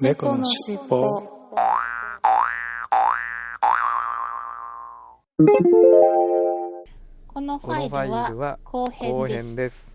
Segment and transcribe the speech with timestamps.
[0.00, 1.04] 猫のしっぽ
[7.26, 9.90] このファァイルは後後編です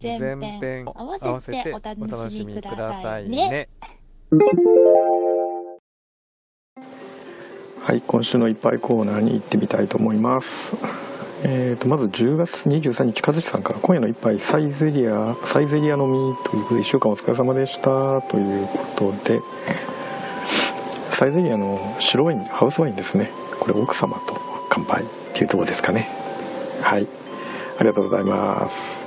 [0.00, 0.20] です。
[0.20, 3.68] 前編合わせておお楽楽ししみくだださいさいねね。
[7.82, 10.74] はい今週のいっぱいコーナーに行ってみたいと思います
[11.48, 19.40] えー、とまず10月23日和志さんから今夜の一杯サイゼリアサイゼリア飲みということで1週間お疲れ様でしたということで
[21.10, 23.30] サイゼリアの白ワインハウスワインですね。
[23.60, 24.36] これ奥様と
[24.68, 26.08] 乾杯っていうとこですかね。
[26.82, 27.06] はい。
[27.78, 29.04] ありがとうございます、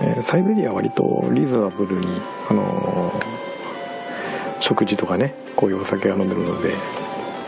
[0.00, 2.06] えーサイゼリアは割とリーズナブルに
[2.48, 3.40] あのー
[4.60, 6.72] 食事とかねこういうお酒が飲めるので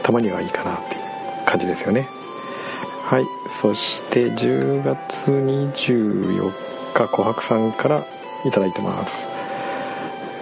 [0.03, 1.01] たまにはいいかなっていう
[1.47, 2.09] 感じですよね。
[3.13, 3.27] はい。
[3.61, 6.51] そして10月24
[6.95, 8.07] 日琥珀さんから
[8.47, 9.29] いただいてます。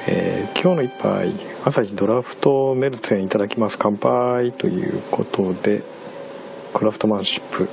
[0.07, 1.33] えー今日の一杯
[1.65, 3.77] 朝日ドラフトメルツェンいただきます。
[3.77, 5.83] 乾杯ということで
[6.73, 7.69] クラフトマンシップ。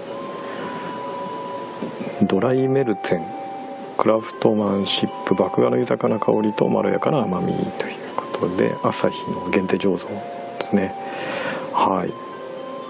[2.23, 3.25] ドライメルツェン。
[3.99, 5.35] クラフトマンシップ。
[5.35, 7.67] 麦芽の豊かな香りとまろやかな甘みという
[8.15, 10.95] ことで朝日の限定醸造ですね。
[11.71, 12.11] はい。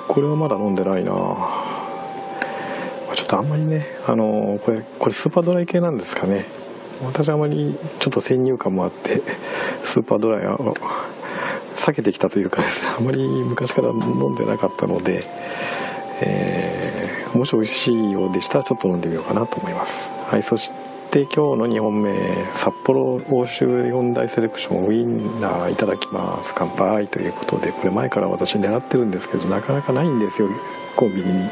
[0.07, 1.56] これはまだ飲んでないな。
[3.27, 6.45] っとあんまりねあのこれこれスーパードライ系なんですかね。
[7.05, 9.21] 私はあまりちょっと先入観もあって
[9.83, 10.73] スーパードライを
[11.75, 12.87] 避けてきたというかです。
[12.87, 13.99] あまり昔から飲
[14.31, 15.23] んでなかったので、
[16.21, 16.97] えー
[17.37, 20.11] もし美味しいようでしたらちょっと飲んでみようかなと思います。
[20.27, 20.71] はいそし
[21.11, 22.13] て今日の2本目
[22.53, 26.53] 札幌欧州4大セレクションウインナーいただきます。
[26.55, 30.49] 乾杯ということでこれ前から私狙ってるんですけどなかなかないんですよ
[30.95, 31.49] コンビニに。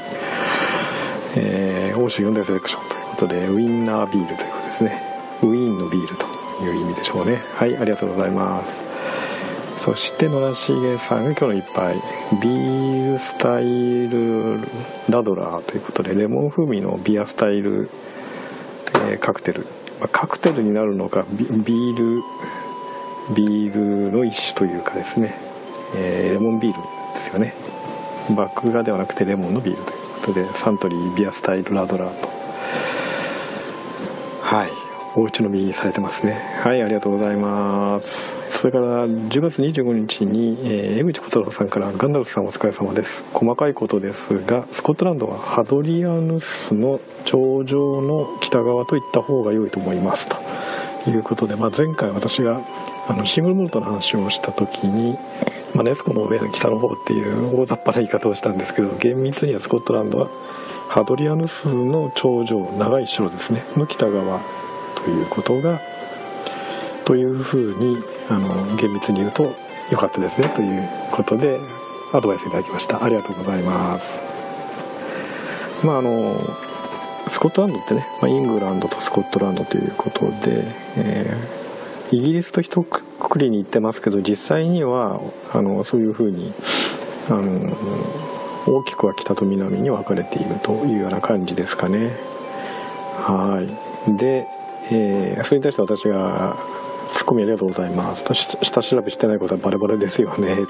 [1.36, 5.02] えー欧州4大セレクションということでウインナービールということですね。
[5.42, 6.26] ウィーンのビールと
[6.64, 7.42] いう意味でしょうね。
[7.56, 8.84] はいありがとうございます。
[9.78, 11.96] そして野良重さんが今日の一杯。
[12.42, 14.62] ビールスタイル
[15.10, 17.90] ラドラーということでレモン風味のビアスタイル、
[19.08, 19.62] えーカクテル、
[20.00, 22.24] まあカクテルになるのかビール
[23.36, 25.36] ビールの一種というかですね、
[25.96, 26.82] えーレモンビール
[27.14, 27.54] ですよね。
[28.30, 30.05] 麦芽ではなくてレモンのビールという。
[30.26, 32.28] ことでサントリービアスタイルラドラーと。
[34.42, 34.72] はい。
[35.16, 36.34] お打ち飲みされてますね。
[36.62, 38.34] はいありがとうございます。
[38.54, 43.24] それから10月25日に、えー江口小太郎さんから「ガンダルフさんお疲れ様です。
[43.34, 50.28] 細かいことですがスコットランドはハドリアヌスの頂上の北側といった方が良いと思います。
[50.28, 52.62] ということで、まあ、前回私が
[53.08, 55.18] あのシングルモルトの話をした時に、
[55.74, 60.30] まあ、ネスコの上の北の方っていう大雑把な言い方をしたんですけど厳密にはスコットランドは
[60.90, 63.64] ハドリアヌスの頂上長い城ですね。
[63.76, 64.42] の北側
[65.04, 65.82] ということが
[67.06, 67.98] というふうに
[68.30, 69.54] あの厳密に言うと
[69.92, 70.50] 良かったですね。
[70.50, 71.60] ということで
[72.14, 73.04] アドバイスいただきました。
[73.04, 74.22] ありがとうございます。
[75.84, 76.40] まああの
[77.28, 80.66] スコットランドってね、ま、イングランドとスコットランドということで、
[80.98, 81.65] えー
[82.12, 85.20] イギリスと一括りに言ってますけど実際には
[85.54, 86.54] あのそういうふうに
[87.30, 87.76] あの
[88.68, 92.16] 大きくは北と南に分かれているというような感じですかね。
[93.18, 93.64] は
[94.08, 94.18] い。
[94.18, 94.48] で、
[94.92, 96.58] えーそれに対して私が
[97.16, 98.24] ツッコミありがとうございます。
[98.24, 100.56] と下調べしてないことはバレバレですよね。
[100.56, 100.68] と。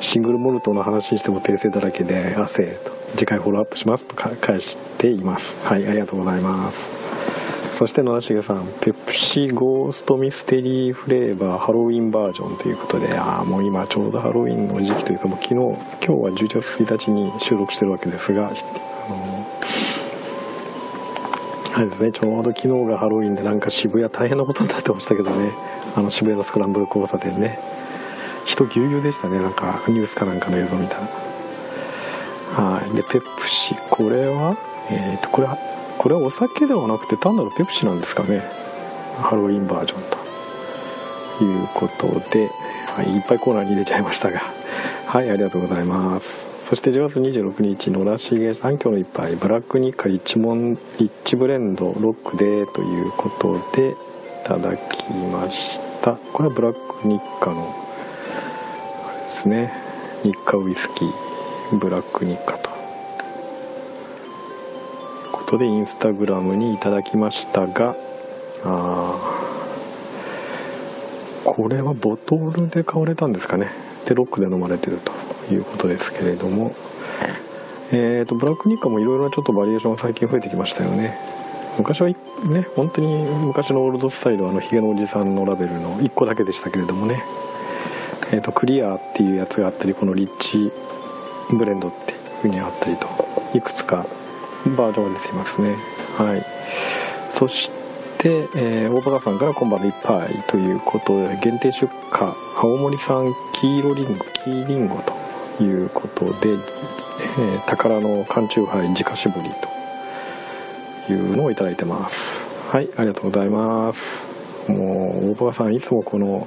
[0.00, 2.64] シングルモルトの話にしても訂正だらけで汗。
[2.84, 2.90] と。
[3.16, 4.06] 次回フォローアップします。
[4.06, 5.56] と返しています。
[5.64, 7.19] はいありがとうございます。
[7.80, 19.46] そして野良重さんペプシゴーストミステリーフレーバーハロウィンバージョンということでああもう今ちょうどハロウィンの時期というかもう昨日今日は11月1日に収録してるわけですがあの
[21.74, 25.50] あれですねちょうど昨日がハロウィンでなんか渋谷大変なことになってましたけどね。
[25.96, 27.58] あの渋谷のスクランブル交差点ね。
[28.44, 29.38] 人ぎゅうぎゅうでしたね。
[29.38, 31.00] なんかニュースかなんかの映像見たら。
[32.62, 32.94] はい。
[32.94, 34.58] でペプシこれは？
[34.90, 35.79] えっ、とこれは？
[36.00, 38.42] これはお酒ではなくて単なるペプシなんですかね。
[39.20, 40.02] ハロウィンバージョン
[41.38, 42.48] ということで、
[42.86, 44.40] はい、いっぱいコーナーに入れちゃいましたが。
[45.04, 46.48] はいありがとうございます。
[46.62, 49.36] そして10月26日野良重三今日の一杯。
[49.36, 53.94] ブラックニッカリッチモンリッチブレンドロックでということでい
[54.42, 56.14] ただきました。
[56.32, 57.74] これはブラックニッカの
[59.06, 59.70] あれですね。
[60.24, 61.78] ニッカウイスキー。
[61.78, 62.69] ブラックニッカと。
[65.50, 67.96] ことでインスタグラムにいただきましたが
[68.64, 69.18] あ
[71.44, 73.68] これはボトルで買われたんですかね。
[74.06, 74.98] でロックで飲まれてる
[75.48, 76.72] ということですけれども。
[77.92, 81.18] えー、とブラックニッカもいろいろなちょっとバリエーション最近増えてきましたよね。
[81.76, 82.14] 昔はね
[82.76, 87.24] 本当に昔のオールドスタイルあのヒゲのおじさんのラベルの1個だけでしたけれどもね、
[88.30, 90.70] えーと、クリアっていうやつがあったりこのリッチ
[91.50, 93.08] ブレンドっていう風にあったりと
[93.58, 94.06] いくつか
[94.66, 95.76] バージョンが出ていますね。
[96.16, 96.46] はい。
[97.34, 97.80] そして
[98.22, 105.02] えー、大バカさんから今晩の一杯ということで限定出荷青森産黄色りんご黄りんご
[105.56, 109.50] ということで、えー、宝の缶チューハイ直搾り
[111.06, 112.44] というのをいただいてます。
[112.70, 114.26] はいありがとうございます。
[114.68, 116.46] もう大バカさんいつもこの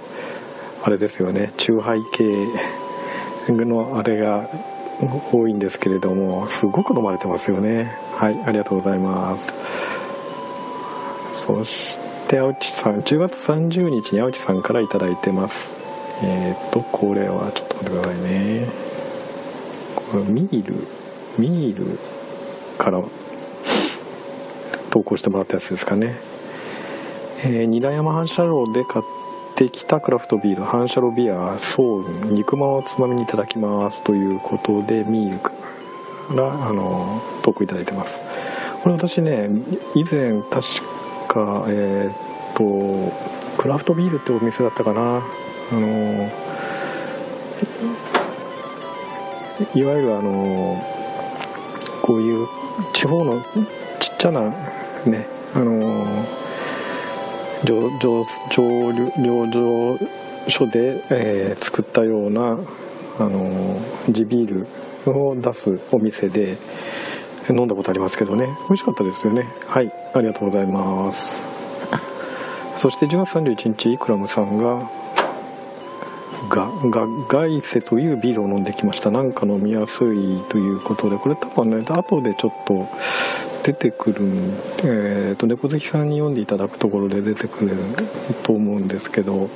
[0.84, 2.48] あれですよねチューハイ系
[3.50, 4.50] のあれが
[5.32, 7.96] 多いんですけれどもすごく飲まれてますよね。
[8.16, 9.54] はいありがとうございます。
[11.34, 15.76] そして青地さん10月30日に青地さんから頂いてます。
[16.22, 18.68] えっ、ー、とこれはちょっと待ってくださいね。
[19.96, 20.88] これミール
[21.38, 22.00] ミール
[22.78, 23.02] から
[24.92, 26.16] 投稿してもらったやつですかね。
[27.46, 29.06] えー、韮山反射炉で買っ
[29.56, 35.52] てきたクラフトビール反射炉ビアソウル肉まんをつまみにいただきますということでミールか
[36.34, 38.22] らあの投稿いただいてます。
[38.82, 39.50] これ私ね
[39.96, 42.64] 以前確かえっ、と
[43.58, 45.24] クラフトビールってお店だったかな。
[45.72, 46.30] あの
[49.76, 50.84] いわゆるあの
[52.02, 52.48] こういう
[52.94, 53.42] 地方の
[54.00, 54.42] ちっちゃな
[55.06, 56.26] ねあの
[57.64, 58.00] 醸
[59.52, 60.00] 造
[60.48, 62.60] 所で、えー、作ったような
[63.20, 63.80] あの
[64.10, 64.66] 地ビー
[65.06, 66.58] ルを出すお店で
[67.50, 68.48] 飲んだことありますけどね。
[68.68, 69.48] 美味しかったですよね。
[69.68, 69.92] はい。
[70.14, 71.42] ありがとうございます。
[72.76, 74.90] そして10月31日イクラムさんが
[76.50, 79.12] ががガイセというビールを飲んできました。
[79.12, 82.88] なんか飲みやすいということでこれ多分ね後でちょっと
[83.64, 84.26] 出てくる
[84.84, 87.78] えーと、猫好きさんに読んでいただくところで出てくる
[88.44, 89.50] と思うんですけど、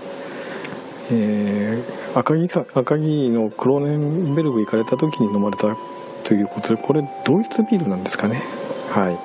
[1.11, 3.95] えー、赤城さ赤城のクローネ
[4.31, 5.75] ンベルグ行かれた時に飲まれた
[6.23, 8.41] ということでこれドイツビールなんですかね？
[8.89, 9.17] はい。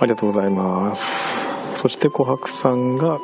[0.00, 1.46] ありがとうございます。
[1.74, 3.18] そして琥珀さんが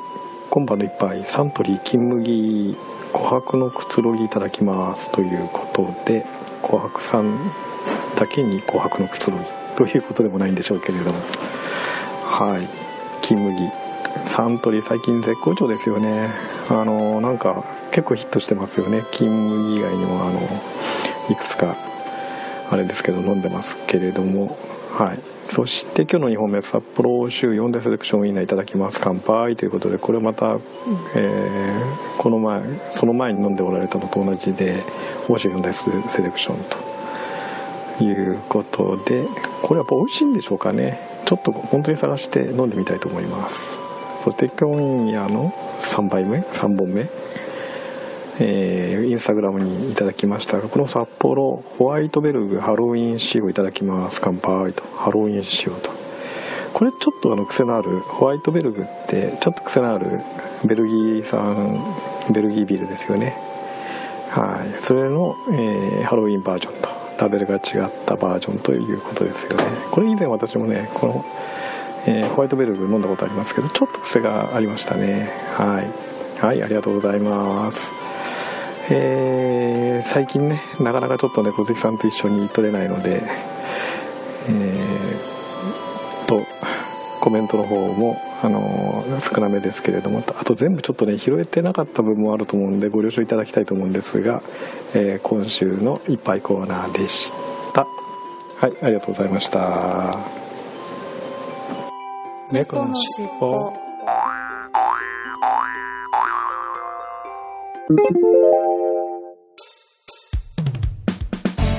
[0.50, 2.76] 今晩の一杯サントリー金麦
[3.12, 6.24] 琥珀のくつろぎいただきますということで
[6.62, 7.38] 琥珀さん
[8.16, 9.44] だけに琥珀のくつろぎ
[9.76, 11.18] ということでもないんでしょうけれども。
[12.24, 12.68] はい。
[13.22, 13.84] 金麦。
[14.24, 16.30] サントリー最近絶好調ですよね。
[16.68, 19.04] あのなんか結構ヒットしてますよね。
[19.12, 20.40] 金麦以外にもあの
[21.30, 21.76] いくつか
[22.70, 24.56] あれですけど飲んでますけれども。
[24.92, 25.18] はい。
[25.44, 29.00] そして今日の2本目札幌週4でセレクションウィナーいただきます。
[29.02, 29.56] 乾杯。
[29.56, 30.58] ということでこれまた、
[31.16, 34.82] えー、この前その前に飲んでおられたのと同じで
[35.28, 36.93] 欧州4でセレクションと。
[38.00, 39.26] いうことで
[39.62, 40.98] これやっぱ美味しいんでしょうかね。
[41.26, 43.78] ちょっと本当に探して飲んでみたいと思います。
[44.18, 47.08] そして今夜の3杯目3本目。
[48.40, 54.20] えー、インスタグラムにいただきましたがこの札幌ホワイトベルグハロウィン仕様いただきます。
[54.20, 54.82] 乾杯と。
[54.96, 55.90] ハロウィン仕様と。
[56.72, 60.20] これちょっとあの癖のあるホワイトベルグってちょっと癖のある
[60.64, 61.80] ベルギー産
[62.32, 63.36] ベルギービールですよね。
[64.30, 64.82] はい。
[64.82, 66.93] それの、えー、ハロウィンバージョンと。
[67.18, 67.60] ラベルが違っ
[68.06, 69.64] たバージョンということですよね。
[69.90, 71.24] これ以前私もねこの、
[72.06, 75.30] えー、ホワイトベルグ飲んだことありますけどちょっと癖がありましたね。
[75.56, 75.90] はい。
[76.40, 77.92] はいありがとうございます。
[78.90, 83.22] えー、最近ねなかなかちょっとね小関さんと一緒に撮れないので
[84.48, 86.42] えー、と
[87.20, 94.42] コメントの方も、あのー、少なめですけれどもあと全部ちょっとね拾えてなかった部分もあると思うんでご了承いただきたいと思うんですが、
[94.92, 97.32] えー、今週のいっぱいコーナーでし
[97.72, 97.86] た。
[98.56, 100.12] はいありがとうございました。
[102.52, 103.72] 猫のしっぽ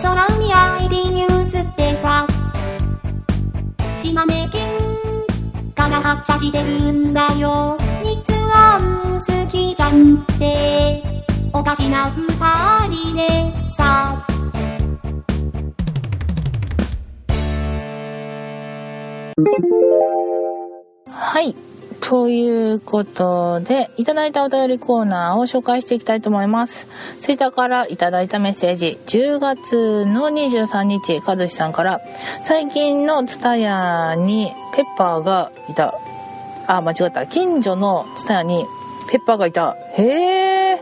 [0.01, 2.25] 空海 ID ニュースってさ
[4.01, 4.84] 島根県
[5.95, 7.77] から発車してるんだよ。
[8.03, 8.21] 日
[8.51, 11.01] 安好きじゃんって。
[11.53, 12.27] おかしな二
[12.89, 13.27] 人で
[13.77, 14.25] さ。
[21.07, 21.55] はい。
[22.01, 26.87] ということで、いただいたお便りコーナーを紹介していきたいと思います。
[27.21, 32.01] ツイッターからいただいたメッセージ、10月の23日、かずさんから、
[32.45, 35.95] 最近のツタヤにペッパーがいた。
[36.67, 37.25] あ、間違った。
[37.27, 38.65] 近所のツタヤに
[39.09, 39.75] ペッパーがいた。
[39.97, 40.79] へえ。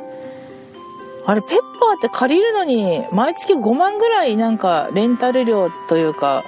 [1.25, 6.43] あれ、ペッパーって借りるのに、毎月5万ぐらいなんか、レンタル料というか、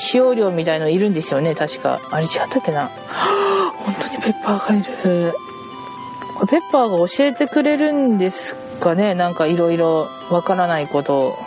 [0.00, 2.00] 使用料みたいのいるんですよね、確か。
[2.10, 2.90] あれ違ったっけな。
[3.76, 5.34] 本当にペッパーがいる。
[6.48, 9.14] ペッパーが教えてくれるんですかね。
[9.14, 11.38] なんかいろいろわからないこと。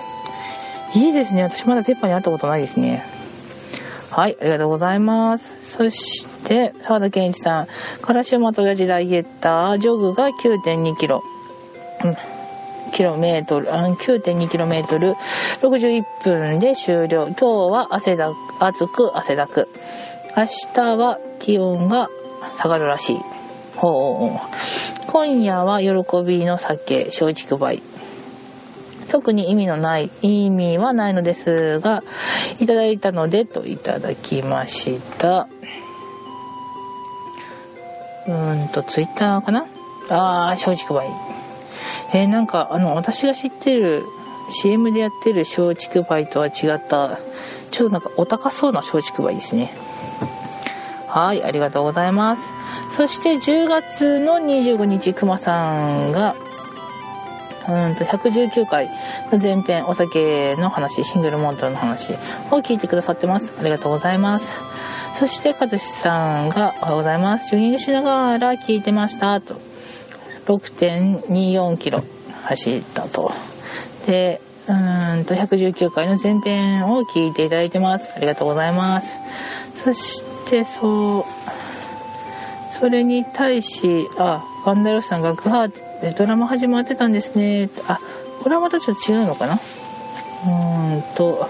[0.93, 1.41] いいですね。
[1.41, 3.03] 私まだペッパーに会ったことないですね。
[4.12, 5.72] はいありがとうございます。
[5.72, 7.67] そして澤田健一さん。
[8.01, 9.77] から週末親父ダイエッター。
[9.79, 11.24] ジョグが9 2キロ。
[12.03, 12.32] うん。
[12.93, 15.15] キロメートル、9.2キロメートル、
[15.62, 17.27] 61分で終了。
[17.27, 19.67] 今日は汗だ、暑く汗だく。
[20.38, 22.09] 明日は気温が
[22.55, 23.19] 下がるらしい。
[23.75, 24.39] ほう。
[25.07, 25.89] 今夜は喜
[26.23, 27.81] びの酒、松竹梅。
[29.09, 32.03] 特に意味のない、意味はないのですが、
[32.59, 35.47] いただいたのでといただきました。
[38.27, 39.65] うんと、ツイッターかな？
[40.09, 41.32] あー、松竹梅。
[42.13, 44.05] えー、なんかあの私が知ってる
[44.50, 47.20] CM でやってる松竹梅とは違った
[47.72, 49.72] ちょっとなんかお高そうな松竹梅ですね。
[51.08, 52.53] はいありがとうございます。
[52.91, 56.36] そして10月の25日くまさんが
[57.67, 58.89] うんと119回
[59.32, 62.15] の前編お酒の話シングルモントの話を
[62.58, 63.53] 聞いてくださってます。
[63.60, 64.53] ありがとうございます。
[65.15, 67.50] そして和志さんが「おはようございます。
[67.50, 69.73] ジョギングしながら聞いてました」と。
[70.45, 72.03] 6.24キロ
[72.43, 73.31] 走ったと。
[74.05, 78.13] で、うんと119回の前編を聞いていただいてます。
[78.15, 79.19] ありがとうございます。
[79.75, 81.23] そしてそう、
[82.71, 87.69] それに対し、あ、ガンダルフさんがグハーでドラマ始まってたんですね。
[87.88, 88.00] あ、
[88.41, 89.59] これはまたちょっと違うのかな
[90.45, 91.47] うんと、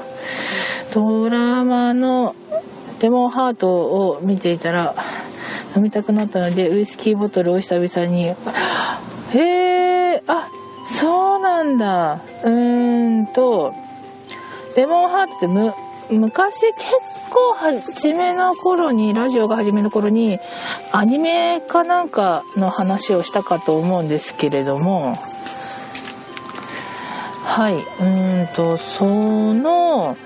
[0.93, 2.35] ドラマの
[3.01, 4.95] レモンハートを見ていたら、
[5.75, 10.48] 飲みたくなったのでウイスキーボトルを久々にへえあ
[11.00, 13.74] そうなんだうーんと
[14.75, 15.74] レモンハートってむ
[16.12, 16.86] 昔結
[17.32, 20.39] 構初めの頃にラジオが初めの頃に
[20.92, 25.18] アニメかなんかの話をしたかと思うんですけれども
[27.53, 27.75] はい。
[27.75, 30.17] うんとその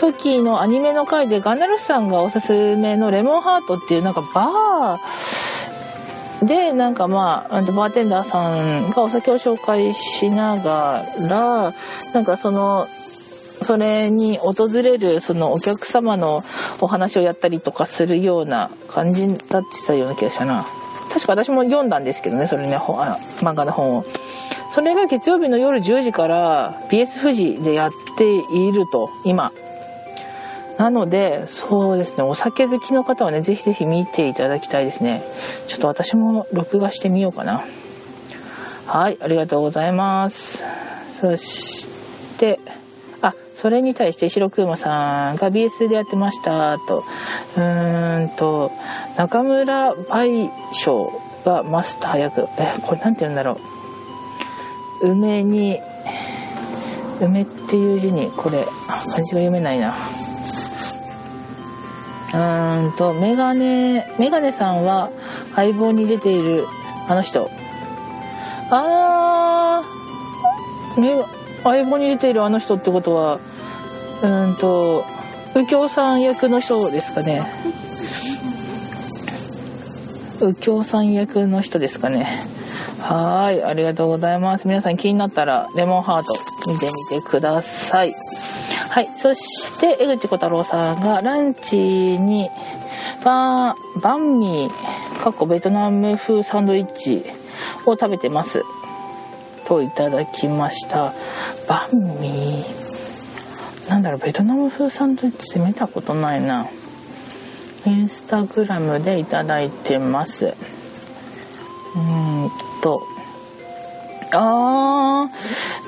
[0.00, 11.72] 時のアニメの回でガンダルフさんがおすすめのレモンハートっていうなんかバーでなんかまあバーテンダーさんがお酒を紹介しながら
[12.14, 12.88] なんかその
[13.62, 16.42] それに訪れるそのお客様の
[16.80, 20.66] お話をやったりとかするような感じだってたような気がしたな。
[21.12, 24.04] 確か私も読んだんですけどねそれね漫画の本を。
[24.72, 29.52] それが月曜日の夜10時から BS 富士でやっていると今
[30.78, 35.22] なので、そうですね、お酒好きの方はね、ぜひぜひ見ていただきたいですね。
[35.68, 37.62] ちょっと私も録画してみようかな。
[38.86, 40.64] はい、ありがとうございます。
[41.20, 41.88] そし
[42.38, 42.58] て、
[43.20, 47.04] あ、それに対して石くまさんが BS でやってましたと、
[47.56, 48.72] うーんと、
[49.16, 51.12] 中村倍賞
[51.44, 53.71] がマスター役、え、これなんて言うんだろう。
[55.02, 55.80] 梅に、
[57.20, 59.94] 梅っていう字に、これ、漢字が読めないな。
[62.34, 65.10] うんとメガネメガネさんは
[65.54, 66.66] 相棒に出ている
[67.08, 67.50] あの人。
[68.70, 71.26] あー
[71.62, 73.38] 相棒に出ているあの人ってことは
[74.22, 75.04] うんと
[75.54, 77.42] 右京さん役の人ですかね。
[80.40, 82.46] 右京さん役の人ですかね。
[83.02, 86.34] はいありがとうございます皆さん気になったらレモンハート
[86.70, 88.14] 見てみてください
[88.92, 89.08] はい。
[89.16, 92.50] そして、江口小太郎さんがランチに、
[93.24, 97.24] バン、バンミー、かっこベトナム風サンドイッチ
[97.86, 98.62] を食べてます。
[99.64, 101.14] といただきました。
[101.66, 103.88] バンミー。
[103.88, 106.68] なんだろう、ベトナム風サンドイッチって見たことないな。
[107.86, 110.54] インスタグラムでいただいてます。
[111.94, 112.50] うん
[112.82, 113.06] と、
[114.32, 115.28] あ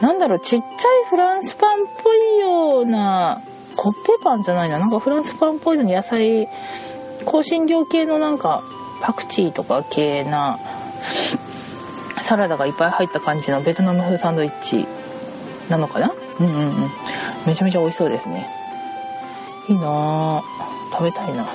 [0.01, 0.69] ー、なんだろう、ちっちゃい
[1.09, 3.41] フランスパンっぽいような、
[3.77, 4.79] コッペパンじゃないな。
[4.79, 6.49] なんかフランスパンっぽいのに野菜、
[7.25, 8.63] 香辛料系のなんか、
[9.01, 10.59] パクチーとか系な、
[12.23, 14.87] サラダがいっぱい入った感じのベトナム風サンドイッチ
[15.69, 16.91] なのかなうんうんうん。
[17.47, 18.49] めちゃめちゃ美味しそうですね。
[19.69, 20.43] いいな
[20.93, 21.47] 食べたいな。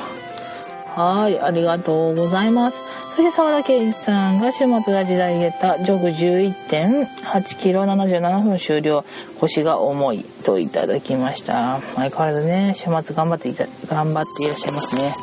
[1.02, 2.84] はい、ありがとうございます。
[3.16, 9.06] そして沢田圭一さんが週末ラジダイエッタジョグ11.8キロ77分終了。
[9.40, 11.80] 腰が重いといただきました。
[11.96, 15.16] 相変わらずね週末頑張っていた頑張っていらっしゃいますね。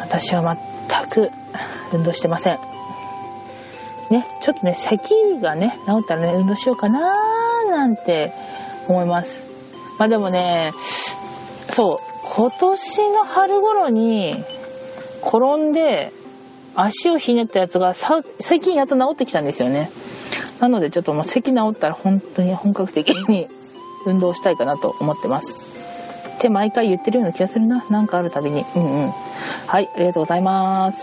[0.00, 0.56] 私は
[0.90, 1.30] 全く
[1.92, 2.58] 運動してません。
[4.10, 7.12] ねちょっとね咳がね治ったらね運動しようかな
[7.68, 8.32] なんて
[8.88, 9.44] 思います。
[9.98, 10.72] まあでもね
[11.68, 14.34] そう今年の春頃に
[15.22, 16.12] 転んで
[16.74, 19.90] 足をひねったやつが最近やっと治ってきたんですよね。
[20.60, 23.48] なのでちょっともう咳治ったら本当に本格的に
[24.04, 25.54] 運動したいかなと思ってます。
[26.36, 27.84] って毎回言ってるような気がするな。
[27.88, 28.64] なんかあるたびに。
[28.74, 29.10] うんうん。
[29.66, 30.98] はいありがとうございます。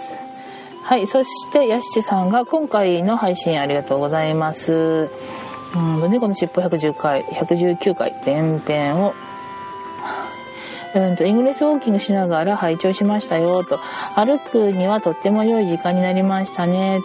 [0.84, 5.10] はいそしてやしちさんが今回の配信ありがとうございます。
[5.76, 9.14] うん猫のしっぽ110回119回前編を
[10.96, 13.80] うんとイングレスウォーキングしながら拝聴しましたよと。
[14.16, 17.00] 歩くにはとっても良い時間になりましたね。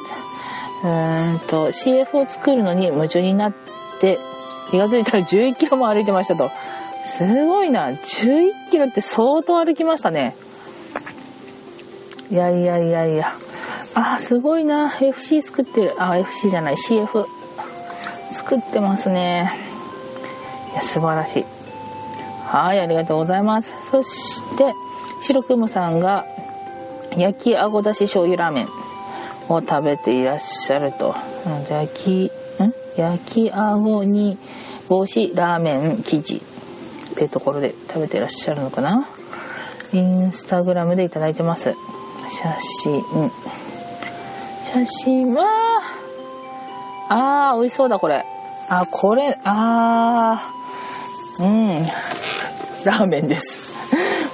[0.85, 3.53] うんと CF を作るのに夢中になっ
[4.01, 4.19] て
[4.71, 6.51] 気が付いたら11キロも歩いてましたと。
[7.17, 7.89] すごいな。
[7.89, 10.37] 11キロって相当歩きましたね。
[12.31, 13.33] いやいやいやいや。
[13.95, 14.95] あすごいな。
[15.01, 15.95] FC 作ってる。
[15.99, 16.77] あ FC じゃない。
[16.77, 17.25] CF
[18.35, 19.59] 作ってますね。
[20.73, 21.58] いや素晴らしい。
[22.51, 23.71] はいありがとうございます。
[23.91, 24.75] そして
[25.23, 26.25] 白くむさんが
[27.17, 28.69] 焼きあごだし醤油ラーメン
[29.49, 31.15] を食べていらっしゃると。
[31.71, 32.31] 焼き
[32.63, 32.73] ん？
[32.97, 34.39] 焼きあごに
[34.89, 36.41] 帽子ラーメン生地っ
[37.17, 39.07] てところで食べていらっしゃるのかな。
[39.93, 41.75] インスタグラムでいただいてます。
[42.31, 43.03] 写真。
[44.73, 45.45] 写真は
[47.11, 48.25] あー美味しそうだこれ。
[48.69, 51.45] あこれあー。
[51.45, 51.87] うん。
[52.89, 53.69] ラーメンです。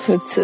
[0.07, 0.43] 普通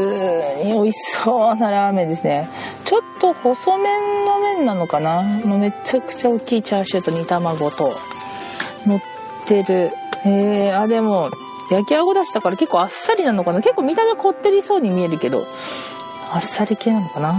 [0.65, 2.49] に美味しそうなラーメンですね。
[2.85, 5.23] ちょっと細麺の麺なのかな？
[5.23, 7.93] めちゃくちゃ大きいチャーシューと煮卵と
[8.87, 9.01] 乗っ
[9.47, 9.93] てる。
[10.25, 11.31] えー、あでも
[11.71, 13.61] 焼きあごだしだから結構あっさりなのかな？
[13.61, 15.47] 結構見た目こってりそうに見えるけど
[16.33, 17.35] あっさり系なのかな？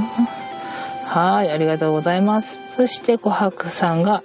[1.05, 2.57] はいありがとうございます。
[2.75, 4.23] そして琥珀さんが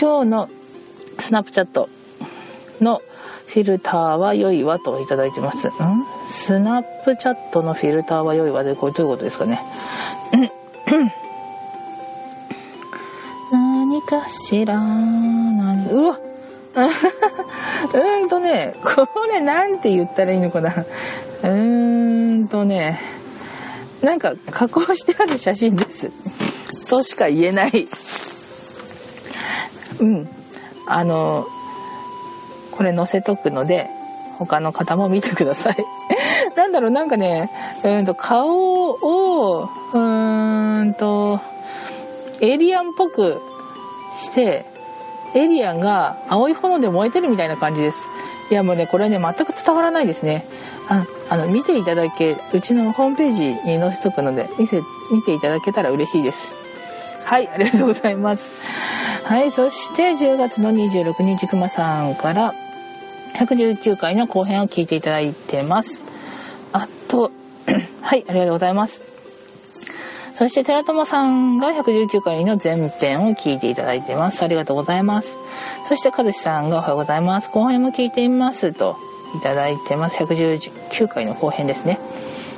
[0.00, 0.48] 今日の
[1.18, 1.88] スナップチャット
[2.80, 3.02] の
[3.46, 5.68] フィルターは良いわといいてます。
[5.68, 5.70] ん？
[6.30, 9.60] スナップチャットのフィルターは良いわでこれどういうことですかね？
[13.52, 14.78] 何かしら。
[14.80, 15.86] 何？
[15.90, 16.18] うわ！
[17.94, 20.70] うんとねこれなんて言ったらいいのかな？
[20.72, 23.00] うーんとね
[24.02, 26.10] なんか加工してある写真です。
[26.88, 27.88] としか言えない。
[30.00, 30.28] うん。
[30.86, 31.46] あの
[32.74, 33.88] これ載せとくので
[34.38, 35.76] 他の方も見てください。
[36.56, 37.50] なんだろうなんかね
[37.84, 41.40] うんと顔をうーんと
[42.40, 43.40] エイリアンっぽく
[44.18, 44.66] して
[45.34, 47.98] エイリアンが青い炎で燃えてるみたいな感じです。
[48.50, 50.44] いやもうねこれね全く伝わらないですね。
[50.88, 54.82] ああの見ていただけうちのホームページに載せとくので見せ
[55.12, 56.52] 見ていただけたら嬉しいです。
[57.24, 58.50] はいありがとうございます。
[59.24, 62.54] はいそして10月の26日くまさんから
[63.34, 66.02] 119回の後編を聞いていただいてます。
[66.72, 67.30] あと
[68.00, 69.02] はいありがとうございます。
[70.34, 74.42] そして寺友さんが119回の前編を聞いていただいてます。
[74.42, 75.36] ありがとうございます。
[75.88, 77.50] そして和志さんがおはようございます。
[77.50, 78.72] 後編も聞いています。
[78.72, 78.96] と
[79.36, 80.22] いただいてます。
[80.24, 82.00] 119回の後編ですね。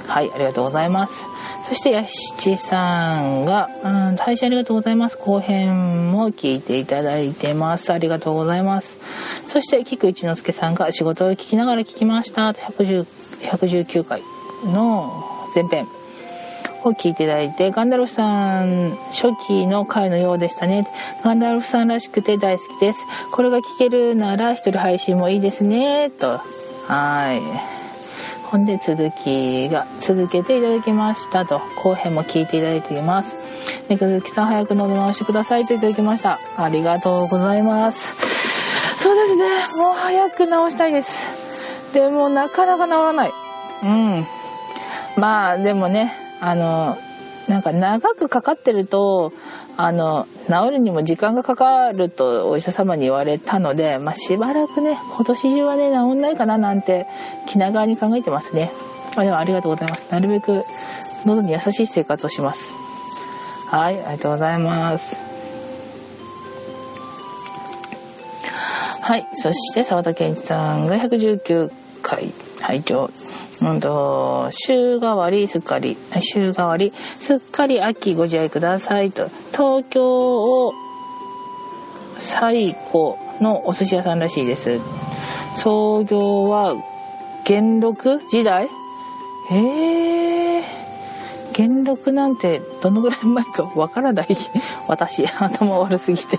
[0.06, 1.26] はいありがとうございます。
[1.68, 5.18] そしてやしちさんが「うん配信ありがとうございます。
[5.18, 7.92] 後編も聞いていただいてます。
[7.92, 8.96] ありがとうございます。
[9.48, 13.06] そして菊一之輔さんが「仕事を聞きながら聞きました」110
[13.42, 14.22] 119回
[14.64, 15.86] の前編。
[16.88, 20.86] を聞いていただいてガンダルフさん初期の回のようでしたね。
[21.24, 23.04] ガンダルフさんらしくて大好きです。
[23.32, 26.10] これが聞けるなら一人配信もいいですね。
[26.10, 26.40] と。
[26.86, 27.85] はい。
[28.56, 33.36] ほんで続きが続けていただきましたと後編も聞いていただいています。
[33.86, 36.38] で鈴木さん早く喉直してくださいといただきました。
[36.56, 38.16] ありがとうございます。
[38.96, 39.44] そうですね。
[39.76, 41.22] もう早く直したいです。
[41.92, 43.32] でもなかなか治らない。
[43.82, 44.26] うん。
[45.18, 46.96] まあでもねあの
[47.48, 49.32] なんか長くかかってると
[49.76, 57.06] あの治るにも時間がかかるとお医者様に言われたので、まあ、しばらくね今年中はね治んないかななんて
[57.46, 58.72] 気長に考えてますね、
[59.16, 60.10] あ、でもありがとうございます。
[60.10, 60.64] なるべく
[61.24, 62.74] 喉に優しい生活をします。
[63.68, 65.16] はいありがとうございます。
[69.02, 71.70] はいそして澤田健一さんが119
[72.02, 72.45] 回。
[72.60, 73.10] 拝聴
[73.62, 75.96] うんと週替わりすっかり。
[76.20, 79.28] 週替わりすっかり秋ご自愛くださいと。
[79.52, 80.74] 東京を
[82.18, 84.78] 最古のお寿司屋さんらしいです。
[85.54, 86.74] 創業は
[87.44, 88.68] 元禄時代？
[89.50, 90.64] へえ
[91.54, 94.36] 元禄なんてどのぐらい前かわからない。
[94.88, 96.38] 私頭悪すぎて。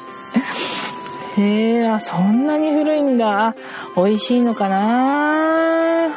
[1.38, 3.56] へえあそんなに古いんだ。
[3.96, 6.16] 美味しいのかな？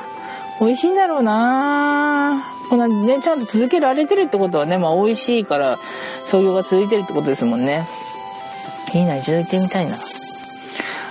[0.61, 2.43] 美味しいんだろうな。
[2.69, 5.79] こんなねちゃんと続けられてるってことはねまあ美味しいから
[6.25, 7.87] 創業が続いてるってことですもんね。
[8.95, 9.97] いいな一度行ってみたいな。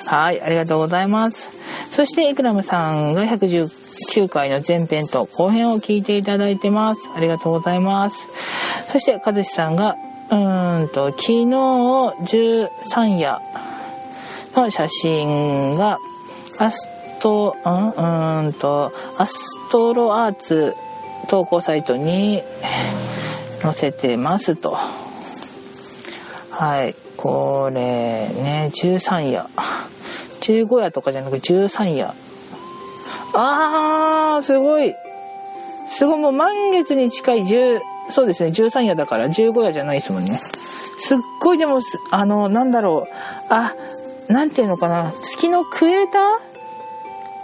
[0.07, 1.51] はいありがとうございます。
[1.91, 7.09] そしてイクラムさんが119回の前編と後編を聞いていただいてます。
[7.15, 8.27] ありがとうございます。
[8.91, 9.97] そして和志さんが
[10.31, 13.41] うーんと昨日13夜
[14.55, 15.97] の写真が
[16.57, 16.87] アス
[17.21, 18.43] トうん？
[18.45, 20.73] うんとアストロアーツ
[21.27, 22.41] 投稿サイトに
[23.61, 24.77] 載せてますと。
[26.49, 26.95] はい。
[27.17, 29.45] これね13夜。
[30.41, 32.11] 15夜とかじゃなく13夜。
[33.33, 34.95] あーすごい。
[35.89, 40.39] すごいもう満月に近い10そうですね13夜だから15夜じゃないですもんね。
[40.97, 41.79] すっごいでも
[42.11, 43.13] あのなんだろう。
[43.49, 43.73] あ
[44.29, 45.11] なんていうのかな？
[45.21, 46.19] 月のクエータ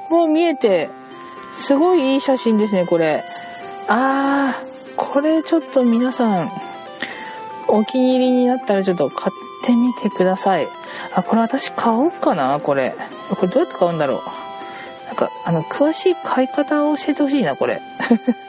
[0.10, 0.90] ーも見えて
[1.52, 3.24] すごいいい写真ですねこれ。
[3.88, 6.52] あーこれちょっと皆さん
[7.68, 10.68] お気に入りになったらちょっと買ってみてください。
[11.16, 12.96] あこれ私買おうかなこれ。
[13.30, 14.22] これどうやって買うんだろう。
[15.08, 17.82] なんかあの詳しい買い方を教えてほしいなこれ。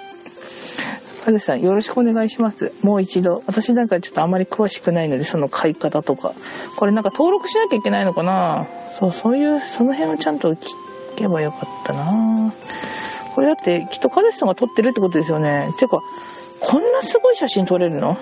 [1.26, 2.72] カズさんよろしくお願いします。
[2.82, 3.42] もう一度。
[3.48, 6.32] 私なんかちょっとあまり詳しくないのでその買い方とか。
[6.76, 8.64] これなんか登録しなきゃいけないのかな？
[8.92, 10.68] そうそういうその辺をちゃんと聞
[11.16, 12.54] けばよかったな。
[13.34, 15.68] これだってきっとカズさんが撮ってるってことですよね。
[15.80, 16.00] ていうか
[16.60, 18.16] こんなすごい写真撮れるの？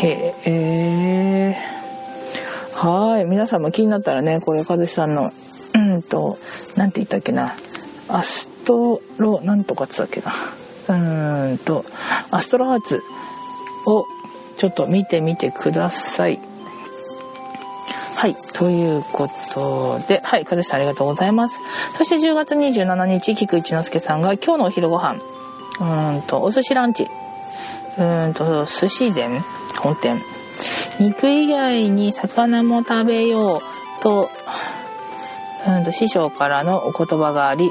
[0.00, 1.56] へえ。
[2.74, 3.26] はい。
[3.26, 5.30] 皆さんも気になったらねこれ和志さんの
[5.72, 6.36] うんと
[6.76, 7.54] なんて言ったっけな？
[8.08, 10.32] アストロなんとかっつったっけな？
[10.88, 10.92] う
[11.54, 11.84] んと
[12.30, 13.02] アストロハーツ
[13.86, 14.06] を
[14.56, 16.38] ちょっと見てみてください。
[18.16, 21.60] はいということではい和志さんありがとうございます。
[21.96, 25.18] そして10月27日菊一之輔さんが今日のお昼ご飯。
[25.80, 27.08] うんとお寿司ランチ。
[27.98, 29.40] うーんと寿司膳
[29.80, 30.22] 本店。
[31.00, 34.30] 肉以外に魚も食べようと
[35.66, 37.70] うんと師匠からのお言葉があり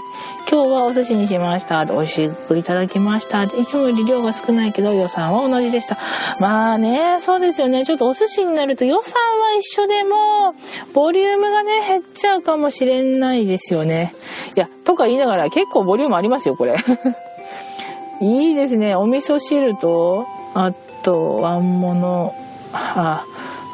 [0.50, 1.86] 今日はお寿司にしました。
[1.86, 3.44] 美味しくいただきました。
[3.44, 5.98] いつもより量が少ないけど予算は同じでした。
[6.42, 7.86] まあねそうですよね。
[7.86, 10.54] ちょっとお寿司になると予算は一緒でも
[10.94, 14.14] ボリュームがね減っちゃうかもしれないですよね。
[14.56, 16.76] いやとか言いながら結構ボリュームありますよこれ。
[18.22, 18.96] いいですね。
[18.96, 20.74] お味噌汁とあ
[21.04, 22.36] とワンモノ
[22.74, 23.26] あ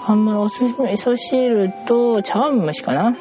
[0.08, 3.16] ワンモノおすすめ味噌汁と茶碗蒸しかな。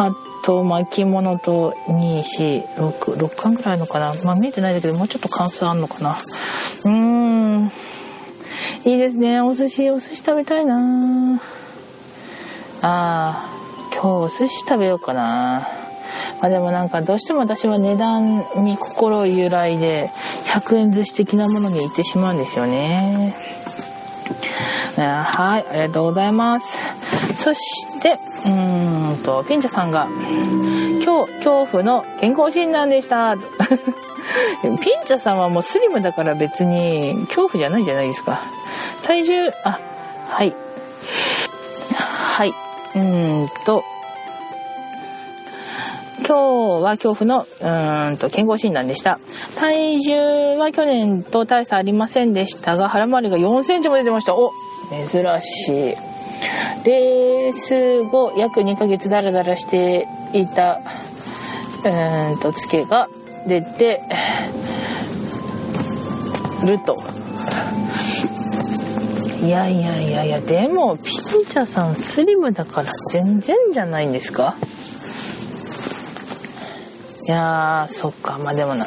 [0.00, 0.12] あ
[0.44, 4.14] と巻物と246巻ぐらいのかな？
[4.24, 6.12] まあ見えてないんだけどもうちょっと関数あんのかな？
[6.12, 7.72] うーん。
[8.84, 9.40] いいですね。
[9.40, 11.42] お寿司お寿司食べたいな。
[12.80, 15.66] あー今日お寿司食べようかな。
[16.40, 20.08] まあでもなんかどうしても私は値段に心揺らいで
[20.46, 23.34] 100円寿司的なものに行ってしまうんですよね。
[24.96, 26.97] はいありがとうございます。
[27.48, 28.50] そしてう
[29.18, 30.06] んとピンチャさんが
[31.02, 33.36] 「今日恐怖の健康診断でした」
[34.62, 38.40] ピンチャさんはもうスリムだから別に恐怖じゃないじゃないですか。
[39.02, 39.78] 体重あ
[40.28, 40.54] はい。
[41.94, 42.52] はい。
[42.94, 43.82] うんと
[46.26, 49.18] 今日は恐怖のうんと健康診断でした。
[49.58, 54.34] 体重は去年と大差ありませんでしたが腹回りが4センチも出てました。
[54.34, 54.52] お
[54.90, 56.07] 珍しい。
[56.84, 60.80] レース後約2ヶ月ダラダラしていた
[61.84, 63.08] うーんとツケが
[63.46, 64.00] 出て
[66.64, 66.96] ると。
[69.40, 71.06] いやいやいやいやでもピン
[71.46, 74.56] チャさんスリムだから全然じゃないんですか？
[77.26, 78.38] いやーそっか。
[78.38, 78.86] まあでもな。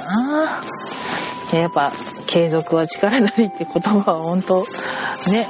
[1.53, 1.91] やっぱ
[2.27, 4.61] 継続は力なりって言葉は本当
[5.29, 5.47] ね。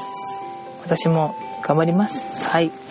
[0.83, 2.43] 私も頑張ります。
[2.43, 2.71] はい。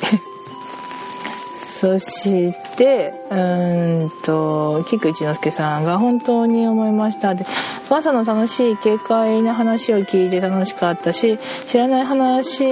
[1.80, 3.34] そしてう
[4.04, 7.34] んと菊一之輔さんが本当に思いました。
[7.34, 7.46] で
[7.88, 12.64] 朝の楽しい軽快な話を聞いて楽しかったし知らない話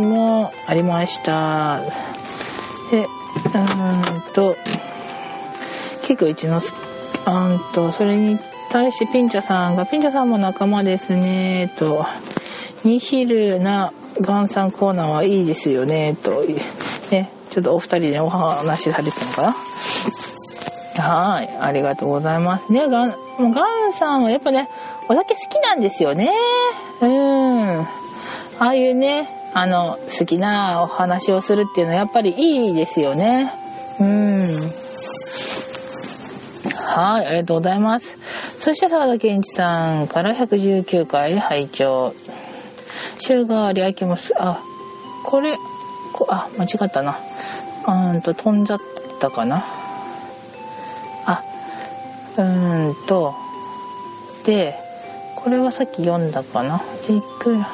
[0.00, 1.80] もありました。
[2.90, 3.06] で
[3.54, 4.56] うんと
[6.02, 6.76] 菊一之輔
[7.24, 8.38] あんとそれに
[8.70, 12.04] 対してピンチャさんが「ピンチャさんも仲間ですね」と
[12.84, 16.44] 「ニヒルなガンさんコーナーはいいですよね」と。
[17.10, 21.02] ねちょっとお二人でお話しされてるのかな。
[21.02, 22.88] はいありがとうございますね。
[22.88, 23.14] ガンも
[23.48, 24.68] うガンさんはやっぱね
[25.08, 26.32] お酒好きなんですよね。
[27.00, 27.80] うん。
[27.80, 27.86] あ
[28.58, 33.52] あいうねあの好きなお話をするっていうのはやっぱりいいですよね。
[34.00, 34.48] うん。
[36.94, 38.18] はい、ありがとうございます。
[38.58, 42.14] そして沢田健一さんから119回拝聴。
[43.24, 44.32] 週替わりあきます。
[44.36, 44.60] あ
[45.24, 45.56] これ
[46.12, 47.16] こあ間違ったな。
[47.86, 48.80] うんと飛んじゃっ
[49.20, 49.64] たかな。
[51.24, 51.40] あ
[52.36, 53.32] うーんと
[54.44, 54.74] で
[55.36, 56.82] これはさっき読んだかな。
[57.06, 57.68] でいくら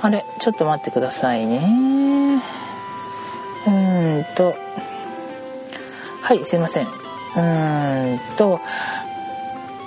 [0.00, 2.42] あれちょっと待ってくださいね。
[3.66, 4.54] うーんと
[6.22, 6.86] はいすいません。
[6.86, 8.58] うーんと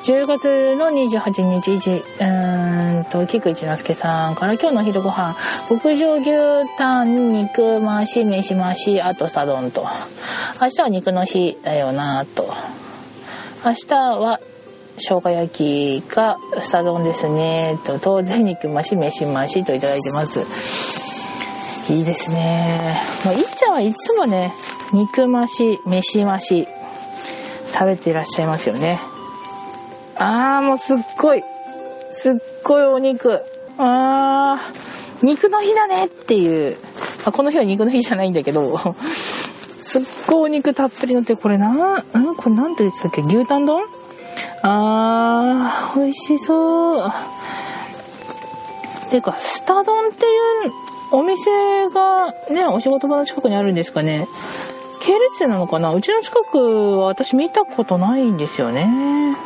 [0.05, 5.35] 10月の28日うんと菊一之輔さんから今日のお昼ご飯。
[5.67, 9.87] 牧場牛タン肉増し飯増しあとサドンと。
[10.61, 12.53] 明日は肉の日だよなと。
[13.65, 14.39] 明日は
[14.99, 17.97] 生姜焼きかスタ丼ですねと。
[17.97, 20.41] 当然肉増し飯増しといただいてます。
[21.91, 22.95] いいですね。
[23.25, 24.53] もういっちゃんはいつもね
[24.93, 26.67] 肉増し飯増し
[27.73, 29.14] 食べていらっしゃいますよね。
[30.17, 31.43] あーもうすっごい。
[32.13, 33.41] すっごいお肉。
[33.77, 36.77] あー肉の日だねっていう、
[37.25, 38.77] あ、この日は肉の日じゃないんだけど。
[39.79, 42.03] すっごいお肉たっぷりのってこれなん
[42.35, 43.21] これなんて言ってたっけ？
[43.21, 43.83] 牛タン丼？
[44.63, 47.11] あー美味しそう。
[49.09, 50.29] ていうかスタ丼ってい
[50.69, 50.71] う
[51.11, 54.27] お店がねお仕事場の近くにあるんですかね。
[55.01, 55.93] 系列店なのかな？
[55.93, 59.37] うちの近くは私見たことないんですよね。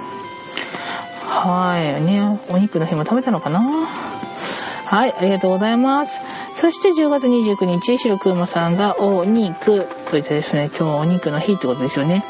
[1.42, 2.02] はい。
[2.04, 3.62] ねお肉の日も食べたのかな？
[3.62, 6.20] はいありがとうございます。
[6.56, 12.26] そして10月29日白くまさんがお肉といってですね今日お肉の日ってことですよね。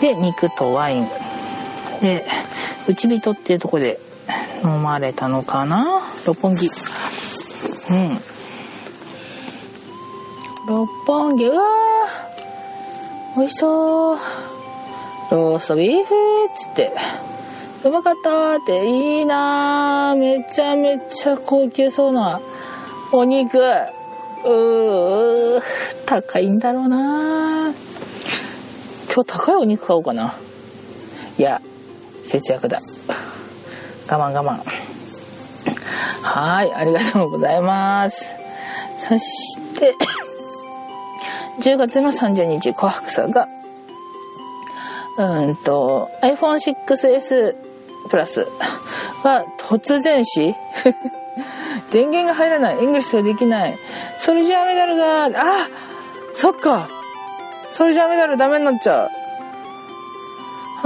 [0.00, 1.08] で肉とワイン。
[2.00, 2.24] で
[2.86, 3.98] 内人っていうとこで
[4.62, 6.02] 飲まれたのかな？
[6.24, 6.66] 六本木。
[6.66, 8.18] うん。
[10.68, 11.46] 六本木。
[11.46, 13.38] うわー。
[13.38, 14.18] 美味しそう。
[15.30, 16.92] ローストビーフっつって。
[17.86, 22.40] うまかったっていいなめちゃめちゃ高級そうな
[23.12, 23.58] お肉。
[23.58, 25.62] うー
[26.06, 27.72] 高いんだろうな
[29.14, 30.34] 今日高いお肉買おうかな。
[31.38, 31.60] いや
[32.24, 32.80] 節約だ。
[34.08, 34.60] 我慢我慢。
[36.22, 38.34] はいありがとうございます。
[38.98, 39.94] そして
[41.60, 43.46] 10月の30日琥珀さんが
[45.18, 47.63] うんと iPhone6S
[48.08, 48.46] プラス
[49.22, 50.54] が突然死？
[51.90, 52.78] 電源が入らない。
[52.78, 53.78] Ingress ができない。
[54.18, 55.30] Sojourner メダルがあ
[56.34, 56.88] そっか。
[57.68, 59.10] Sojourner メダルダメになっちゃう。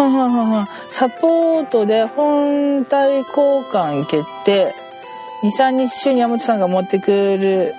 [0.00, 4.74] はんはんはんはサポートで本体交換決定。
[5.42, 7.74] 23日中に山本さんが持ってくる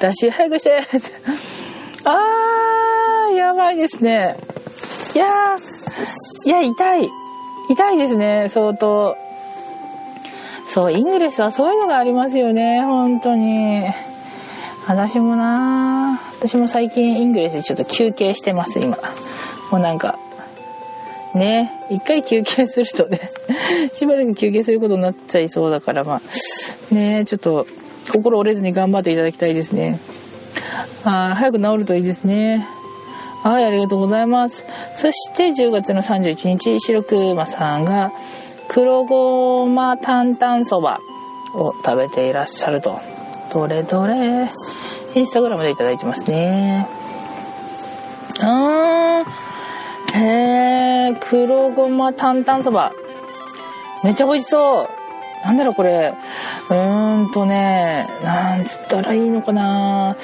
[0.00, 0.30] らしい。
[0.30, 0.80] 早くして。
[2.04, 4.36] あーやばいですね。
[5.14, 5.26] いや
[6.46, 7.10] いや痛い。
[7.72, 9.16] 痛いですね相当。
[10.66, 13.84] そうイングレスはそういうのがありますよね本当に。
[14.86, 18.98] 私もな私も最近イングレスでちょっと休憩してます今。
[19.70, 20.18] もうなんか
[21.34, 23.20] ね一回休憩するとね
[23.94, 27.66] しばらく休憩することになっちゃいそうだからまあねちょっと
[28.12, 29.98] 心折れずに頑張っていただきたいですね。
[31.04, 32.66] あ早く治るといいですね。
[33.42, 34.64] はいありがとうございます。
[34.94, 38.12] そして10月の31日白くまさんが
[38.68, 41.00] 黒ごま担々そば
[41.54, 43.00] を食べていらっしゃると。
[43.52, 44.48] どれどれ。
[45.14, 46.86] インスタグラムでいただいてますね。
[48.40, 49.22] うー。
[49.22, 49.26] ん
[50.14, 52.92] へえ黒ごま担々そば。
[54.04, 54.88] めっちゃ美味しそう。
[55.44, 56.14] なんだろうこれ。
[56.70, 60.16] うーんとねなんつったらいいのかな。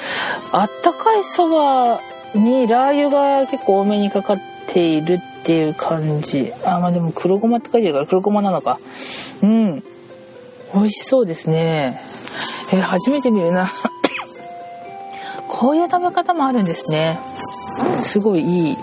[0.53, 1.99] あったかいそば
[2.35, 6.51] にラー油が結構多めにかかっているっていう感じ。
[6.63, 8.79] あまあでも黒ごまって書いてるから黒ごまなのか。
[9.41, 9.83] うん。
[10.73, 11.99] 美味しそうですね。
[12.71, 13.71] え初めて見るな。
[15.47, 17.19] こういう食べ方もあるんですね。
[18.01, 18.77] すごいいい。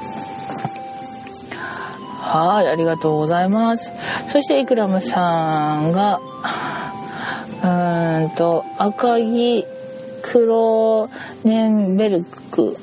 [2.21, 3.93] はいありがとうございます。
[4.27, 6.21] そしてイクラムさんが
[7.63, 9.65] うんと赤木
[10.23, 11.09] 黒
[11.45, 12.77] ネンベルク。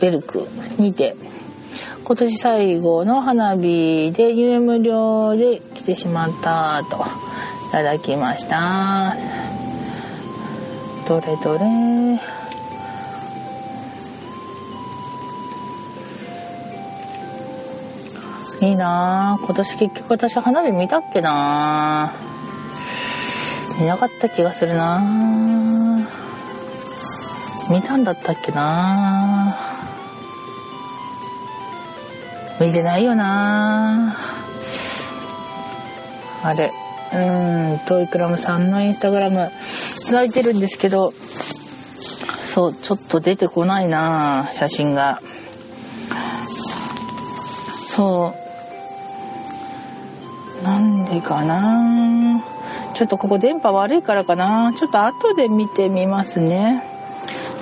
[0.00, 0.46] ベルク
[0.78, 1.16] にて
[2.04, 6.98] 今年最後の花火で入無料で来てしまったと
[7.68, 9.16] いただきました。
[11.08, 11.64] どれどれ。
[18.60, 19.38] いいな。
[19.42, 22.12] 今年結局私花火見たっけな。
[23.78, 25.02] 見なかった気がするな。
[27.70, 29.73] 見たんだったっけな。
[32.60, 34.16] 見てないよな。
[36.42, 36.72] あれ。
[37.12, 37.16] う
[37.76, 39.50] んトイクラムさんのインスタグラム。
[40.10, 41.12] 開いてるんですけど。
[42.54, 45.20] そうちょっと出てこないな写真が。
[47.88, 48.34] そ
[50.62, 50.64] う。
[50.64, 52.44] なんでかな。
[52.94, 54.72] ちょっとここ電波悪いからかな。
[54.76, 56.84] ちょっと後で見てみますね。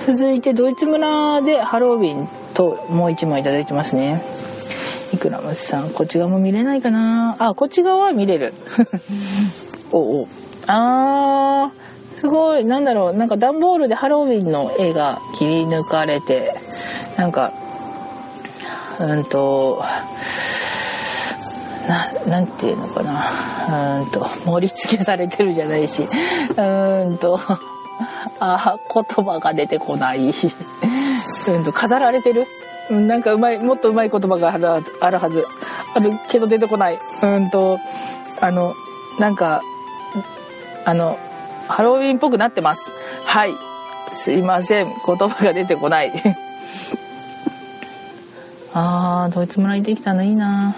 [0.07, 4.21] 続いてドイツ村でハロウィンともう一枚いいてますね。
[5.13, 7.37] いくらむさんこっち側も見れないかな。
[7.39, 8.55] あこっち側は見れる。
[9.93, 10.29] おお
[10.67, 12.65] あーすごい。
[12.65, 13.13] なんだろう。
[13.13, 16.55] なんか段ボールでハロウィンの絵が切り抜かれて
[17.17, 17.53] なんか
[19.01, 19.85] うんと
[21.89, 24.01] ななんていうのかな。
[24.01, 26.07] うんと盛り付けされてるじゃないし。
[26.57, 27.39] うんと
[28.41, 30.33] あ言葉が出てこない。
[31.49, 32.47] うんと飾られてる
[32.93, 35.47] うんなんかうまいもっとうまい言葉があるはずあるはず。
[35.95, 36.99] あるけど出てこない。
[37.23, 37.79] うんと
[38.41, 38.75] あの
[39.19, 39.63] なんか
[40.85, 41.19] あの
[41.69, 42.93] ハロウィンっぽくなってます。
[43.25, 43.55] はい。
[44.13, 44.89] すいません。
[45.07, 46.13] 言葉が出てこない。
[48.75, 50.75] あードイツ村行ってきたのいいな。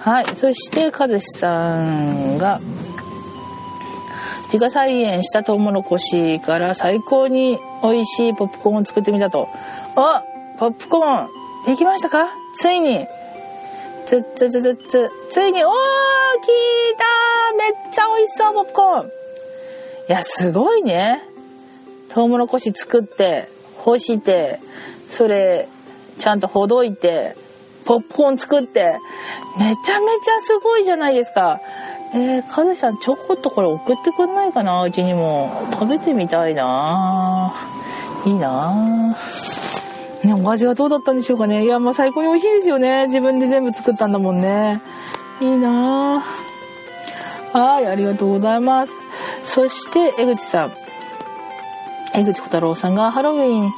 [0.00, 0.26] はい。
[0.34, 2.60] そして和志さんが
[4.52, 9.48] 自家菜園したトウモロコシから最高に美味しいポップコーンを作ってみたと。
[9.96, 10.22] あ
[10.58, 11.28] ポップコーン
[11.66, 12.28] できましたか？
[12.54, 13.06] ついに。
[14.06, 15.10] つっつつつつ。
[15.30, 15.62] ついに。
[15.64, 15.76] おー聞い
[16.96, 17.04] た
[17.56, 19.06] めっちゃ美味しそうポップコーン。
[19.06, 19.10] い
[20.08, 21.22] やすごいね。
[22.08, 24.60] トウモロコシ作って干して
[25.10, 25.68] それ
[26.18, 27.36] ちゃんとほどいて
[27.84, 28.98] ポップコーン作って
[29.58, 31.60] めちゃめちゃすごいじゃないですか。
[32.14, 34.82] えー、カズさんちょこっとこれ送ってくんないかな？
[34.84, 35.68] うちにも。
[35.72, 37.52] 食べてみたいな
[38.24, 38.70] いいな
[39.12, 39.16] あ
[40.26, 41.64] ねお味はどうだったんでしょうかね。
[41.64, 43.06] いやもう最高に美味しいですよね。
[43.06, 44.82] 自分で全部作ったんだもんね。
[45.40, 46.24] いいな
[47.52, 48.92] はいありがとうございます。
[49.44, 50.72] そして江口さん。
[52.14, 53.70] 江口小太郎さんがハロウィン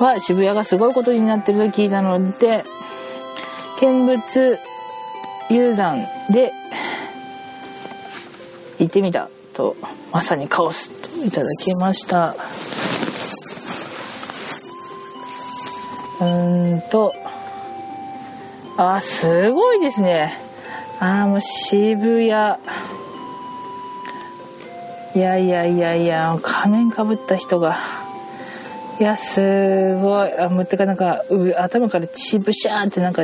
[0.00, 2.64] は渋谷がすごいことになってると聞いたので
[3.80, 4.58] 見物
[5.48, 5.98] 雄山
[6.30, 6.52] で
[8.80, 9.76] 行ってみたと
[10.12, 12.34] まさにカオスといただきました。
[16.20, 16.24] う
[16.76, 17.12] んと
[18.76, 20.32] あすごいですね。
[21.00, 22.58] あもう渋谷。
[25.14, 27.78] いやいやいやいや仮面かぶった人が。
[29.00, 30.38] いやすごい。
[30.38, 31.24] あもうてかなんか
[31.56, 33.22] 頭から血ブシャーってなんか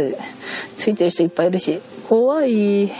[0.76, 1.80] ついてる人いっぱいいるし。
[2.08, 2.92] 怖い。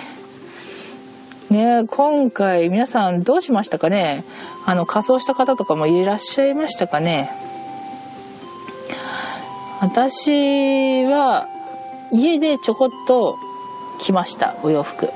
[1.50, 4.24] ね今回皆さんどうしましたかね？
[4.66, 7.30] あの仮装した方とかもいらっしゃいましたかね？
[9.80, 11.48] 私は
[12.12, 13.38] 家でちょこっと
[13.98, 15.08] 着ましたお洋服。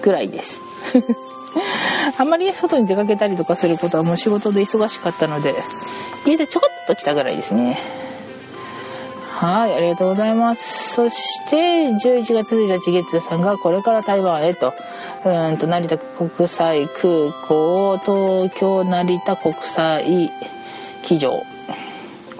[0.00, 0.60] ぐらいです。
[2.18, 5.54] あんまり外に出かけたりとかすることはもう仕事で忙しかったので
[6.24, 7.78] 家でちょこっと来たぐらいですね。
[9.32, 10.94] はいありがとうございます。
[10.94, 11.16] そし
[11.48, 14.74] て11月1日月さんがこれから台湾へと
[15.24, 20.30] うんと成田国際空港東京成田国際
[21.02, 21.42] 機場。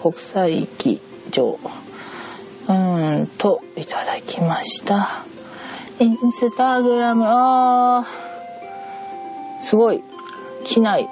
[0.00, 1.00] 国際機。
[1.30, 1.58] 場
[2.68, 5.24] うんといただきました。
[5.98, 7.24] インスタグラム。
[7.26, 8.04] あ
[9.62, 10.02] すごい。
[10.64, 11.08] 機内。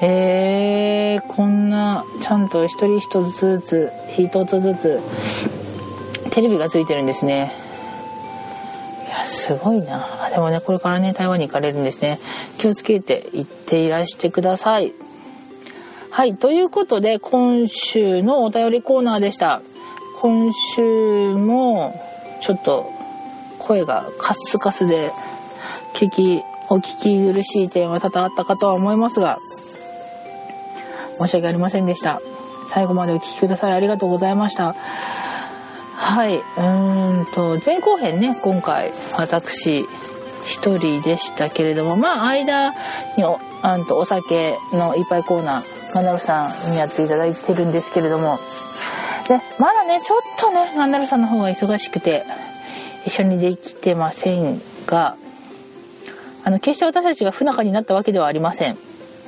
[0.00, 5.00] へえこんなちゃんと一人一つずつ一つずつ
[6.30, 7.52] テレビがついてるんですね。
[9.06, 10.04] いやすごいな。
[10.30, 12.18] でもねこれからね台湾に行かれるんですね。
[12.58, 14.92] 気をつけて行っていらしてください。
[16.14, 19.62] はいということで今週のお便りコーナーでした。
[20.20, 21.98] 今週も
[22.42, 22.92] ちょっと
[23.58, 25.10] 声がカスカスで
[25.94, 29.38] 聞きお聞き苦しい点は多々あったかとは思いますが
[31.18, 32.20] 申し訳ありませんでした。
[32.68, 34.74] 最後までお聞きくださいありがとうございました。
[35.96, 39.86] はいうんと前後編ね今回私
[40.44, 42.74] 一人でしたけれどもまあ間
[43.16, 48.38] におあんとお酒の一杯コーナーマナルさんにやっていただいてるんですけれども
[49.28, 52.24] でまだねちょっとねマナルさんの方が忙しくて
[53.06, 55.16] 一緒にできてませんが
[56.44, 58.76] あの決して私たちが不仲になったわけではありません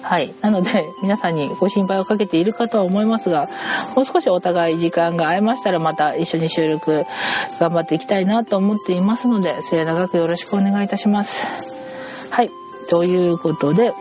[0.04, 0.34] はい。
[0.42, 3.48] なので、皆さんにご心配をかけているかとは思いますが、
[3.96, 7.04] もう少しお互い時間が合いましたら、また一緒に収録
[7.58, 11.46] 頑張っていきたいなと思っていますので、末永くよろしくお願いいたします。
[12.30, 12.50] はい。
[12.90, 13.94] ということで、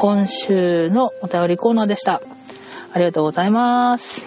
[0.00, 2.22] 今週のお便りコーナーでした。
[2.94, 4.24] ありがとうございます。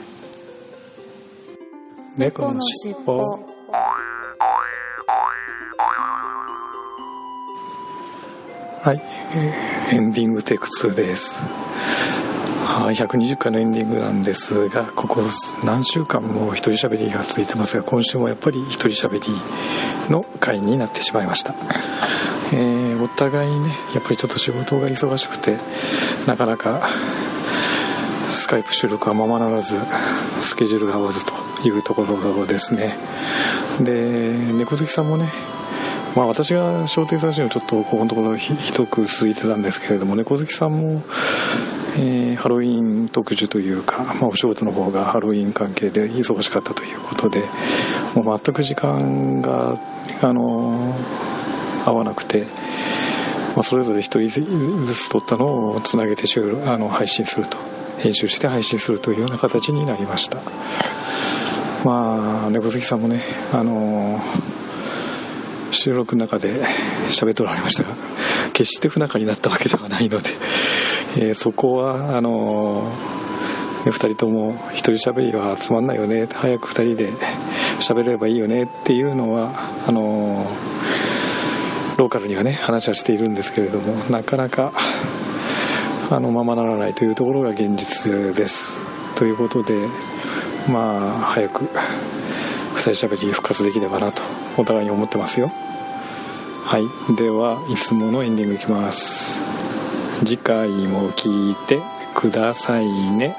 [2.15, 3.17] 猫のしっぽ
[8.83, 9.01] はい、
[9.33, 15.23] えーエンディングテイク2ですはい120回のエンディングなんですがここ
[15.63, 21.55] 何週間も一人喋りが続いてますが今週もやっぱり一人喋りの回になってしまいました
[22.53, 22.82] えーお
[23.15, 25.57] 互いにねやっぱりちょっと仕事が忙しくて
[26.27, 26.87] なかなか
[28.27, 29.79] スカイプ収録はままならず
[30.41, 31.33] スケジュールが合わずと
[31.65, 32.97] いうところですね。
[33.81, 35.31] で猫好きさんもね
[36.15, 41.03] まあ私が商店探しのちょっとここのところひひどく続いてたんですけれども猫好きさんも、
[41.97, 47.41] えーハロウィン特需というか、まあ、お仕事の方がハロウィン関係で忙しかったということで
[48.15, 49.79] もう全く時間が
[50.21, 50.95] あの
[51.85, 52.45] 合わなくて、
[53.55, 57.57] まあ、それぞれ一人ずつ撮ったのをつなげて収あの配信すると。
[57.99, 60.39] 編集して配信するというような形になりました。
[61.85, 64.19] まあ猫好きさんもねあの
[65.71, 66.65] 収録の中で
[67.09, 67.89] 喋っておられましたが
[68.53, 70.29] 決して不仲になったわけではないので、
[71.17, 72.89] えーそこはあの
[73.85, 76.27] 2人とも一人喋りはつまんないよね。
[76.33, 77.13] 早く2人で
[77.79, 79.51] 喋ればいいよねっていうのは
[79.85, 80.47] あの
[81.97, 84.73] ローカルにはね話はしているんですけれどもなかなか
[86.09, 88.77] あのままならないというところが現実です。
[89.15, 89.75] ということで
[90.69, 94.21] まあ早く2人喋り復活できればなと
[94.57, 95.51] お互いに思ってますよ。
[96.65, 97.15] はい。
[97.15, 99.41] ではいつものエンディングいきます。
[100.19, 101.81] 次回も聞いて
[102.15, 103.35] くださいね。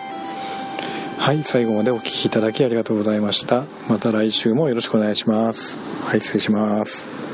[1.18, 1.42] はい。
[1.42, 3.64] 最後までお聞きいただきありがとうございました。
[3.88, 5.80] また来週もよろしくお願いします。
[6.04, 6.20] はい。
[6.20, 7.33] 失礼します。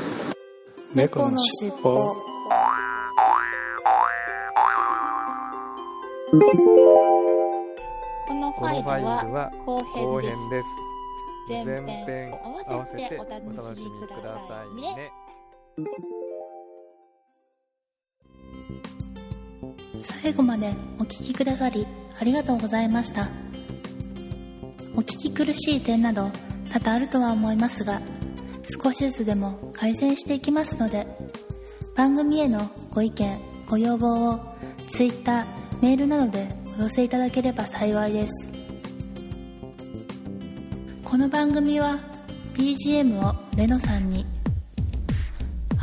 [0.93, 2.15] 猫のしっぽ
[8.27, 9.79] このファイルは後
[10.19, 10.67] 編です。
[11.47, 12.37] 前編を
[12.67, 15.11] 合わせてお楽しみくださいね。
[20.21, 21.87] 最後までお聞きくださり
[22.19, 23.29] ありがとうございました。
[24.93, 26.29] お聞き苦しい点など
[26.69, 28.01] 多々あるとは思いますが
[28.71, 31.07] 少しずつでも改善していきますので
[31.95, 32.59] 番組への
[32.91, 34.39] ご意見ご要望を
[34.89, 35.45] Twitter
[35.81, 36.47] メールなどで
[36.79, 38.33] お寄せいただければ幸いです。
[41.03, 41.99] この番組は
[42.53, 44.25] BGM をレノさんに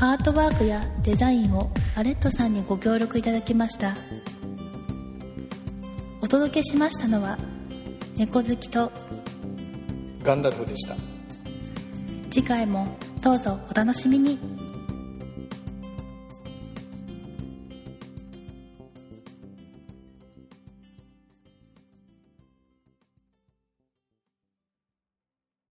[0.01, 3.95] アートワークやデザインをアレットさんにご協力いただきました。
[6.21, 7.39] お届けしましたのは
[8.17, 8.91] 猫好きと
[10.23, 11.08] ガンダルフでした。
[12.39, 12.87] 次回も
[13.21, 14.58] どうぞお楽しみに。